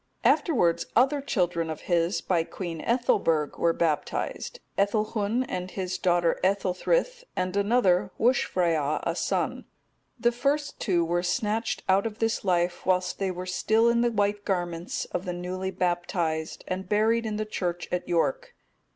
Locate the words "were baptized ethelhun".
3.59-5.43